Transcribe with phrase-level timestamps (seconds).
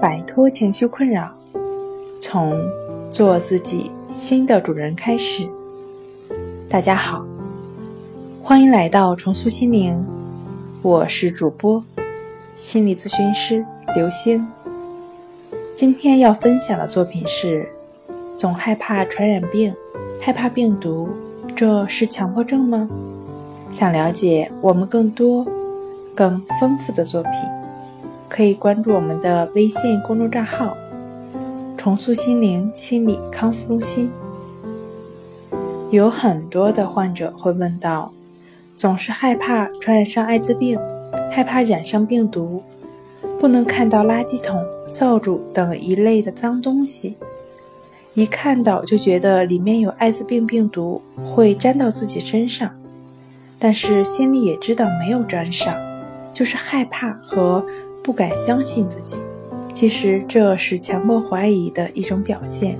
[0.00, 1.30] 摆脱情绪困扰，
[2.18, 2.58] 从
[3.10, 5.46] 做自己新的主人开始。
[6.70, 7.22] 大家好，
[8.42, 10.02] 欢迎来到重塑心灵，
[10.80, 11.84] 我是主播
[12.56, 13.62] 心理咨询师
[13.94, 14.48] 刘星。
[15.74, 17.68] 今天要分享的作品是：
[18.38, 19.74] 总害怕传染病，
[20.18, 21.10] 害怕病毒，
[21.54, 22.88] 这是强迫症吗？
[23.70, 25.46] 想了解我们更多、
[26.14, 27.32] 更丰富的作品。
[28.30, 30.76] 可以关注我们的微信公众账号
[31.76, 34.08] “重塑心灵心理康复中心”。
[35.90, 38.12] 有很多的患者会问到：
[38.76, 40.78] 总是害怕传染上艾滋病，
[41.32, 42.62] 害怕染上病毒，
[43.40, 47.16] 不能看到垃圾桶、扫帚等一类的脏东西，
[48.14, 52.70] 一看到就觉得里面有艾滋病病毒会粘到自己身上，
[53.58, 55.74] 但是心里也知道没有粘上，
[56.32, 57.66] 就是害怕和。
[58.02, 59.18] 不敢相信自己，
[59.74, 62.78] 其实这是强迫怀疑的一种表现。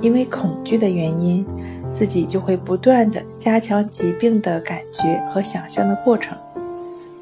[0.00, 1.46] 因为恐惧的原因，
[1.92, 6.36] 自己就会不断的加强疾病的感觉和想象的过程，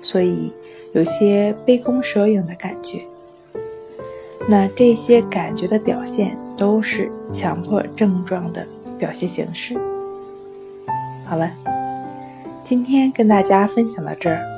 [0.00, 0.52] 所以
[0.92, 3.00] 有些杯弓蛇影的感觉。
[4.48, 8.66] 那这些感觉的表现都是强迫症状的
[8.98, 9.76] 表现形式。
[11.26, 11.52] 好了，
[12.64, 14.57] 今天跟大家分享到这儿。